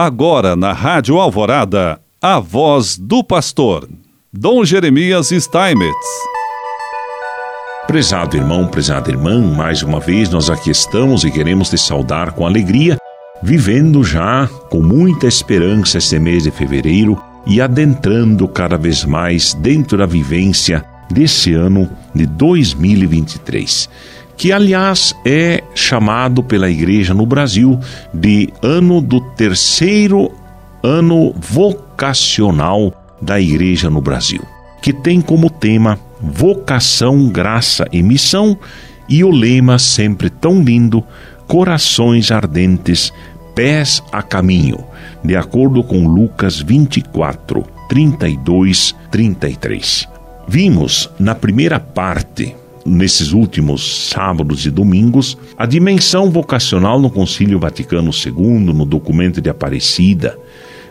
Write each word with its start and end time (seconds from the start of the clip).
Agora 0.00 0.54
na 0.54 0.72
Rádio 0.72 1.18
Alvorada, 1.18 2.00
a 2.22 2.38
voz 2.38 2.96
do 2.96 3.24
pastor, 3.24 3.88
Dom 4.32 4.64
Jeremias 4.64 5.30
Steinmetz. 5.30 5.92
Prezado 7.84 8.36
irmão, 8.36 8.68
prezada 8.68 9.10
irmã, 9.10 9.40
mais 9.40 9.82
uma 9.82 9.98
vez 9.98 10.30
nós 10.30 10.48
aqui 10.48 10.70
estamos 10.70 11.24
e 11.24 11.32
queremos 11.32 11.70
te 11.70 11.76
saudar 11.76 12.30
com 12.30 12.46
alegria, 12.46 12.96
vivendo 13.42 14.04
já 14.04 14.48
com 14.70 14.80
muita 14.80 15.26
esperança 15.26 15.98
este 15.98 16.20
mês 16.20 16.44
de 16.44 16.52
fevereiro 16.52 17.20
e 17.44 17.60
adentrando 17.60 18.46
cada 18.46 18.78
vez 18.78 19.04
mais 19.04 19.52
dentro 19.52 19.98
da 19.98 20.06
vivência 20.06 20.84
desse 21.10 21.54
ano 21.54 21.90
de 22.14 22.24
2023, 22.24 23.90
que 24.38 24.52
aliás 24.52 25.14
é 25.24 25.64
chamado 25.74 26.44
pela 26.44 26.70
igreja 26.70 27.12
no 27.12 27.26
Brasil 27.26 27.78
de 28.14 28.48
ano 28.62 29.00
do 29.00 29.20
terceiro 29.20 30.30
ano 30.80 31.34
vocacional 31.36 32.94
da 33.20 33.40
igreja 33.40 33.90
no 33.90 34.00
Brasil, 34.00 34.40
que 34.80 34.92
tem 34.92 35.20
como 35.20 35.50
tema 35.50 35.98
vocação, 36.20 37.28
graça 37.28 37.86
e 37.92 38.00
missão 38.00 38.56
e 39.08 39.24
o 39.24 39.30
lema 39.30 39.76
sempre 39.76 40.30
tão 40.30 40.62
lindo, 40.62 41.02
corações 41.48 42.30
ardentes, 42.30 43.12
pés 43.56 44.00
a 44.12 44.22
caminho, 44.22 44.78
de 45.24 45.34
acordo 45.34 45.82
com 45.82 46.06
Lucas 46.06 46.60
24, 46.60 47.64
32, 47.88 48.94
33. 49.10 50.08
Vimos 50.46 51.10
na 51.18 51.34
primeira 51.34 51.80
parte, 51.80 52.54
nesses 52.84 53.32
últimos 53.32 54.08
sábados 54.10 54.64
e 54.66 54.70
domingos, 54.70 55.36
a 55.56 55.66
dimensão 55.66 56.30
vocacional 56.30 57.00
no 57.00 57.10
Concílio 57.10 57.58
Vaticano 57.58 58.10
II, 58.10 58.72
no 58.72 58.84
documento 58.84 59.40
de 59.40 59.50
Aparecida, 59.50 60.38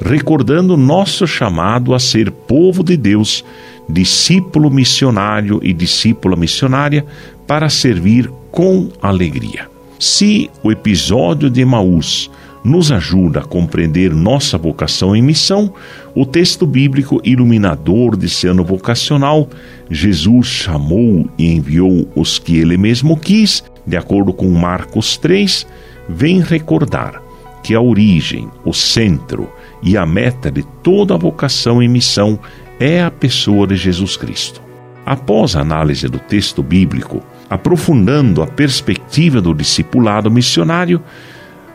recordando 0.00 0.76
nosso 0.76 1.26
chamado 1.26 1.94
a 1.94 1.98
ser 1.98 2.30
povo 2.30 2.82
de 2.82 2.96
Deus, 2.96 3.44
discípulo 3.88 4.70
missionário 4.70 5.60
e 5.62 5.72
discípula 5.72 6.36
missionária 6.36 7.04
para 7.46 7.68
servir 7.68 8.30
com 8.50 8.88
alegria. 9.00 9.68
Se 9.98 10.50
o 10.62 10.72
episódio 10.72 11.48
de 11.48 11.60
Emaús 11.60 12.30
nos 12.64 12.92
ajuda 12.92 13.40
a 13.40 13.44
compreender 13.44 14.14
nossa 14.14 14.56
vocação 14.56 15.16
e 15.16 15.22
missão, 15.22 15.72
o 16.14 16.24
texto 16.24 16.66
bíblico 16.66 17.20
iluminador 17.24 18.16
desse 18.16 18.46
ano 18.46 18.64
vocacional, 18.64 19.48
Jesus 19.90 20.46
chamou 20.46 21.28
e 21.36 21.52
enviou 21.52 22.08
os 22.14 22.38
que 22.38 22.58
ele 22.58 22.76
mesmo 22.76 23.18
quis, 23.18 23.64
de 23.86 23.96
acordo 23.96 24.32
com 24.32 24.48
Marcos 24.50 25.16
3, 25.16 25.66
vem 26.08 26.40
recordar 26.40 27.20
que 27.62 27.74
a 27.74 27.80
origem, 27.80 28.48
o 28.64 28.72
centro 28.72 29.48
e 29.82 29.96
a 29.96 30.04
meta 30.04 30.50
de 30.50 30.62
toda 30.82 31.14
a 31.14 31.18
vocação 31.18 31.82
e 31.82 31.88
missão 31.88 32.38
é 32.78 33.02
a 33.02 33.10
pessoa 33.10 33.66
de 33.66 33.76
Jesus 33.76 34.16
Cristo. 34.16 34.60
Após 35.04 35.56
a 35.56 35.60
análise 35.60 36.08
do 36.08 36.18
texto 36.18 36.62
bíblico, 36.62 37.22
aprofundando 37.50 38.42
a 38.42 38.46
perspectiva 38.46 39.40
do 39.40 39.52
discipulado 39.52 40.30
missionário, 40.30 41.02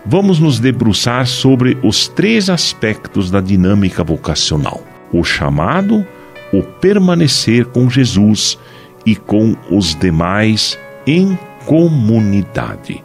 vamos 0.08 0.40
nos 0.40 0.58
debruçar 0.58 1.28
sobre 1.28 1.78
os 1.84 2.08
três 2.08 2.50
aspectos 2.50 3.30
da 3.30 3.42
dinâmica 3.42 4.04
vocacional: 4.04 4.82
o 5.12 5.24
chamado, 5.24 6.06
o 6.54 6.64
permanecer 6.64 7.66
com 7.66 7.90
Jesus 7.90 8.58
e 9.06 9.16
com 9.16 9.56
os 9.70 9.94
demais 9.94 10.80
em 11.06 11.38
comunidade 11.66 13.04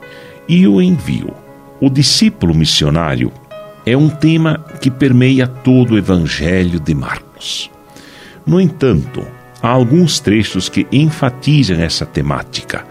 e 0.49 0.67
o 0.67 0.81
envio. 0.81 1.35
O 1.81 1.91
discípulo 1.91 2.55
missionário 2.55 3.33
é 3.85 3.97
um 3.97 4.09
tema 4.09 4.65
que 4.81 4.91
permeia 4.91 5.49
todo 5.49 5.95
o 5.95 5.99
Evangelho 5.99 6.79
de 6.79 6.95
Marcos. 6.95 7.69
No 8.47 8.61
entanto, 8.61 9.27
há 9.61 9.69
alguns 9.69 10.21
trechos 10.21 10.69
que 10.69 10.87
enfatizam 10.93 11.81
essa 11.81 12.07
temática. 12.07 12.87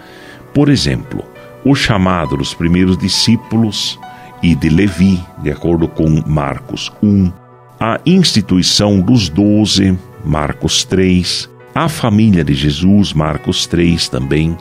Por 0.53 0.68
exemplo, 0.68 1.24
o 1.64 1.75
chamado 1.75 2.35
dos 2.35 2.53
primeiros 2.53 2.97
discípulos 2.97 4.00
e 4.41 4.56
de 4.56 4.69
Levi, 4.69 5.22
de 5.41 5.52
acordo 5.52 5.88
com 5.88 6.22
Marcos 6.25 6.91
1, 7.02 7.31
a 7.79 8.00
instituição 8.06 9.00
dos 9.00 9.29
doze, 9.29 9.97
Marcos 10.24 10.84
3, 10.84 11.50
a 11.74 11.88
família 11.88 12.44
de 12.44 12.53
Jesus, 12.53 13.13
Marcos 13.13 13.66
3 13.66 14.09
também, 14.09 14.57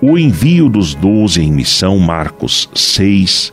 o 0.00 0.18
envio 0.18 0.68
dos 0.68 0.94
doze 0.94 1.42
em 1.42 1.52
missão, 1.52 1.98
Marcos 1.98 2.68
6, 2.74 3.52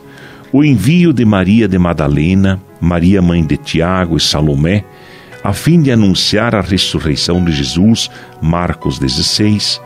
o 0.52 0.64
envio 0.64 1.12
de 1.12 1.24
Maria 1.24 1.68
de 1.68 1.78
Madalena, 1.78 2.60
Maria 2.80 3.20
mãe 3.20 3.44
de 3.44 3.56
Tiago 3.56 4.16
e 4.16 4.20
Salomé, 4.20 4.84
a 5.44 5.52
fim 5.52 5.80
de 5.80 5.92
anunciar 5.92 6.54
a 6.54 6.60
ressurreição 6.60 7.44
de 7.44 7.52
Jesus, 7.52 8.10
Marcos 8.40 8.98
16, 8.98 9.80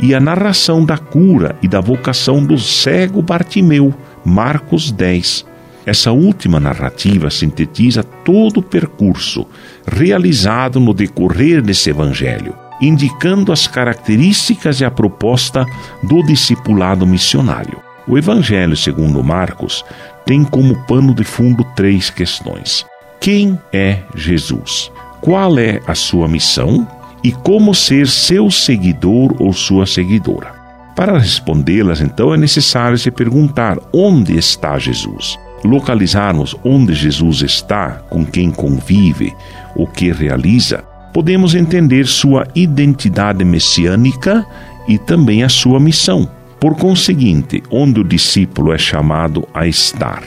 e 0.00 0.14
a 0.14 0.20
narração 0.20 0.84
da 0.84 0.98
cura 0.98 1.56
e 1.62 1.68
da 1.68 1.80
vocação 1.80 2.44
do 2.44 2.58
cego 2.58 3.22
Bartimeu, 3.22 3.94
Marcos 4.24 4.90
10. 4.90 5.44
Essa 5.84 6.12
última 6.12 6.60
narrativa 6.60 7.28
sintetiza 7.30 8.02
todo 8.02 8.58
o 8.58 8.62
percurso 8.62 9.46
realizado 9.86 10.78
no 10.78 10.94
decorrer 10.94 11.60
desse 11.60 11.90
evangelho, 11.90 12.54
indicando 12.80 13.52
as 13.52 13.66
características 13.66 14.80
e 14.80 14.84
a 14.84 14.90
proposta 14.90 15.66
do 16.02 16.22
discipulado 16.22 17.06
missionário. 17.06 17.82
O 18.06 18.16
evangelho 18.16 18.76
segundo 18.76 19.22
Marcos 19.22 19.84
tem 20.24 20.44
como 20.44 20.84
pano 20.86 21.14
de 21.14 21.24
fundo 21.24 21.64
três 21.74 22.10
questões: 22.10 22.86
quem 23.20 23.58
é 23.72 23.98
Jesus? 24.14 24.90
Qual 25.20 25.58
é 25.58 25.80
a 25.86 25.94
sua 25.94 26.28
missão? 26.28 26.86
e 27.22 27.30
como 27.30 27.74
ser 27.74 28.08
seu 28.08 28.50
seguidor 28.50 29.34
ou 29.40 29.52
sua 29.52 29.86
seguidora. 29.86 30.61
Para 30.94 31.18
respondê-las, 31.18 32.00
então, 32.00 32.34
é 32.34 32.36
necessário 32.36 32.98
se 32.98 33.10
perguntar 33.10 33.78
onde 33.92 34.36
está 34.36 34.78
Jesus. 34.78 35.38
Localizarmos 35.64 36.56
onde 36.64 36.92
Jesus 36.92 37.40
está, 37.42 38.02
com 38.10 38.26
quem 38.26 38.50
convive, 38.50 39.32
o 39.74 39.86
que 39.86 40.12
realiza, 40.12 40.84
podemos 41.12 41.54
entender 41.54 42.06
sua 42.06 42.46
identidade 42.54 43.44
messiânica 43.44 44.44
e 44.86 44.98
também 44.98 45.42
a 45.42 45.48
sua 45.48 45.80
missão. 45.80 46.28
Por 46.60 46.76
conseguinte, 46.76 47.62
onde 47.70 48.00
o 48.00 48.04
discípulo 48.04 48.72
é 48.72 48.78
chamado 48.78 49.48
a 49.54 49.66
estar. 49.66 50.22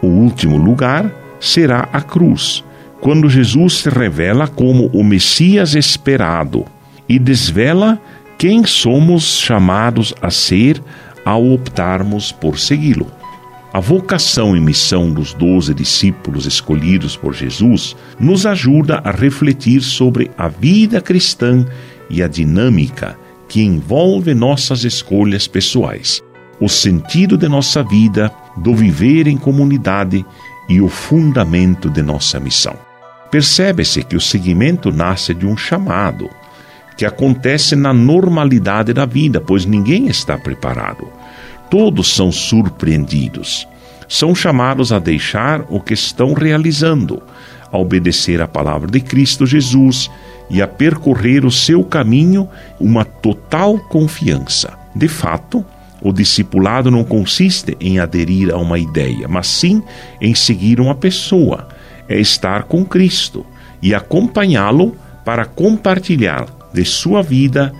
O 0.00 0.06
último 0.06 0.56
lugar 0.56 1.10
será 1.40 1.88
a 1.92 2.00
cruz, 2.00 2.64
quando 3.00 3.28
Jesus 3.28 3.78
se 3.78 3.90
revela 3.90 4.46
como 4.46 4.86
o 4.86 5.02
Messias 5.02 5.74
esperado 5.74 6.64
e 7.08 7.18
desvela 7.18 8.00
quem 8.38 8.64
somos 8.64 9.38
chamados 9.38 10.14
a 10.20 10.30
ser 10.30 10.82
ao 11.24 11.44
optarmos 11.52 12.30
por 12.30 12.58
segui-lo. 12.58 13.10
A 13.72 13.80
vocação 13.80 14.56
e 14.56 14.60
missão 14.60 15.10
dos 15.10 15.34
doze 15.34 15.74
discípulos 15.74 16.46
escolhidos 16.46 17.16
por 17.16 17.34
Jesus 17.34 17.96
nos 18.18 18.46
ajuda 18.46 19.00
a 19.04 19.10
refletir 19.10 19.82
sobre 19.82 20.30
a 20.38 20.48
vida 20.48 21.00
cristã 21.00 21.66
e 22.08 22.22
a 22.22 22.28
dinâmica 22.28 23.18
que 23.48 23.62
envolve 23.62 24.34
nossas 24.34 24.84
escolhas 24.84 25.46
pessoais, 25.46 26.22
o 26.60 26.68
sentido 26.68 27.36
de 27.36 27.48
nossa 27.48 27.82
vida, 27.82 28.32
do 28.56 28.74
viver 28.74 29.26
em 29.26 29.36
comunidade 29.36 30.24
e 30.68 30.80
o 30.80 30.88
fundamento 30.88 31.90
de 31.90 32.02
nossa 32.02 32.40
missão. 32.40 32.76
Percebe-se 33.30 34.02
que 34.02 34.16
o 34.16 34.20
seguimento 34.20 34.90
nasce 34.90 35.34
de 35.34 35.46
um 35.46 35.56
chamado, 35.56 36.30
que 36.96 37.04
acontece 37.04 37.76
na 37.76 37.92
normalidade 37.92 38.92
da 38.92 39.04
vida, 39.04 39.40
pois 39.40 39.64
ninguém 39.64 40.08
está 40.08 40.38
preparado. 40.38 41.08
Todos 41.70 42.14
são 42.14 42.32
surpreendidos. 42.32 43.68
São 44.08 44.34
chamados 44.34 44.92
a 44.92 44.98
deixar 44.98 45.64
o 45.68 45.80
que 45.80 45.94
estão 45.94 46.32
realizando, 46.32 47.22
a 47.70 47.76
obedecer 47.76 48.40
à 48.40 48.46
palavra 48.46 48.90
de 48.90 49.00
Cristo 49.00 49.44
Jesus 49.44 50.10
e 50.48 50.62
a 50.62 50.68
percorrer 50.68 51.44
o 51.44 51.50
seu 51.50 51.82
caminho 51.82 52.48
uma 52.78 53.04
total 53.04 53.78
confiança. 53.78 54.78
De 54.94 55.08
fato, 55.08 55.64
o 56.00 56.12
discipulado 56.12 56.90
não 56.90 57.02
consiste 57.02 57.76
em 57.80 57.98
aderir 57.98 58.54
a 58.54 58.58
uma 58.58 58.78
ideia, 58.78 59.26
mas 59.28 59.48
sim 59.48 59.82
em 60.20 60.34
seguir 60.34 60.80
uma 60.80 60.94
pessoa 60.94 61.68
é 62.08 62.18
estar 62.20 62.64
com 62.64 62.84
Cristo 62.84 63.44
e 63.82 63.94
acompanhá-lo 63.94 64.96
para 65.24 65.44
compartilhar 65.44 66.46
de 66.72 66.84
sua 66.84 67.22
vida 67.22 67.72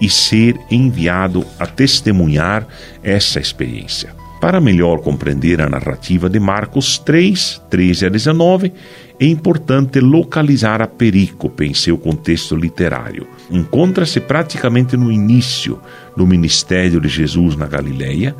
e 0.00 0.08
ser 0.08 0.58
enviado 0.70 1.44
a 1.58 1.66
testemunhar 1.66 2.66
essa 3.02 3.40
experiência. 3.40 4.14
Para 4.40 4.60
melhor 4.60 5.00
compreender 5.00 5.60
a 5.60 5.70
narrativa 5.70 6.28
de 6.28 6.38
Marcos 6.38 6.98
3, 6.98 7.62
13 7.70 8.06
a 8.06 8.08
19, 8.10 8.72
é 9.18 9.26
importante 9.26 10.00
localizar 10.00 10.82
a 10.82 10.86
perícope 10.86 11.64
em 11.64 11.72
seu 11.72 11.96
contexto 11.96 12.54
literário. 12.54 13.26
Encontra-se 13.50 14.20
praticamente 14.20 14.96
no 14.96 15.10
início 15.10 15.80
do 16.16 16.26
ministério 16.26 17.00
de 17.00 17.08
Jesus 17.08 17.56
na 17.56 17.66
Galileia, 17.66 18.36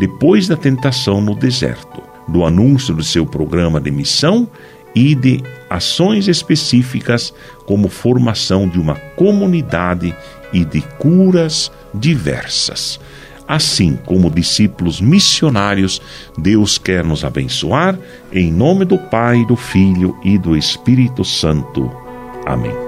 depois 0.00 0.48
da 0.48 0.56
tentação 0.56 1.20
no 1.20 1.36
deserto 1.36 2.02
do 2.26 2.44
anúncio 2.44 2.94
do 2.94 3.04
seu 3.04 3.26
programa 3.26 3.80
de 3.80 3.90
missão 3.90 4.48
e 4.94 5.14
de 5.14 5.42
ações 5.68 6.28
específicas 6.28 7.34
como 7.66 7.88
formação 7.88 8.68
de 8.68 8.78
uma 8.78 8.94
comunidade 9.16 10.14
e 10.52 10.64
de 10.64 10.80
curas 10.98 11.70
diversas. 11.92 13.00
Assim 13.46 13.98
como 14.06 14.30
discípulos 14.30 15.00
missionários, 15.00 16.00
Deus 16.38 16.78
quer 16.78 17.04
nos 17.04 17.24
abençoar, 17.24 17.98
em 18.32 18.50
nome 18.50 18.84
do 18.84 18.96
Pai, 18.96 19.44
do 19.46 19.56
Filho 19.56 20.16
e 20.24 20.38
do 20.38 20.56
Espírito 20.56 21.24
Santo. 21.24 21.90
Amém. 22.46 22.83